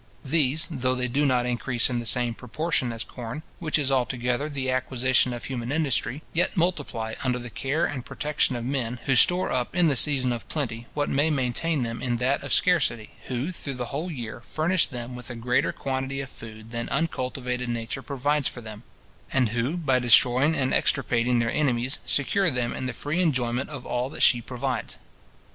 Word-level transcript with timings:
These, 0.25 0.67
though 0.71 0.95
they 0.95 1.07
do 1.07 1.27
not 1.27 1.45
increase 1.45 1.87
in 1.87 1.99
the 1.99 2.07
same 2.07 2.33
proportion 2.33 2.91
as 2.91 3.03
corn, 3.03 3.43
which 3.59 3.77
is 3.77 3.91
altogether 3.91 4.49
the 4.49 4.71
acquisition 4.71 5.31
of 5.31 5.45
human 5.45 5.71
industry, 5.71 6.23
yet 6.33 6.57
multiply 6.57 7.13
under 7.23 7.37
the 7.37 7.51
care 7.51 7.85
and 7.85 8.03
protection 8.03 8.55
of 8.55 8.65
men, 8.65 8.97
who 9.05 9.13
store 9.13 9.51
up 9.51 9.75
in 9.75 9.89
the 9.89 9.95
season 9.95 10.33
of 10.33 10.47
plenty 10.47 10.87
what 10.95 11.07
may 11.07 11.29
maintain 11.29 11.83
them 11.83 12.01
in 12.01 12.15
that 12.17 12.41
of 12.43 12.51
scarcity; 12.51 13.11
who, 13.27 13.51
through 13.51 13.75
the 13.75 13.93
whole 13.93 14.09
year, 14.09 14.39
furnish 14.41 14.87
them 14.87 15.15
with 15.15 15.29
a 15.29 15.35
greater 15.35 15.71
quantity 15.71 16.19
of 16.19 16.31
food 16.31 16.71
than 16.71 16.89
uncultivated 16.89 17.69
nature 17.69 18.01
provides 18.01 18.47
for 18.47 18.59
them; 18.61 18.81
and 19.31 19.49
who, 19.49 19.77
by 19.77 19.99
destroying 19.99 20.55
and 20.55 20.73
extirpating 20.73 21.37
their 21.37 21.51
enemies, 21.51 21.99
secure 22.07 22.49
them 22.49 22.73
in 22.73 22.87
the 22.87 22.91
free 22.93 23.21
enjoyment 23.21 23.69
of 23.69 23.85
all 23.85 24.09
that 24.09 24.23
she 24.23 24.41
provides. 24.41 24.97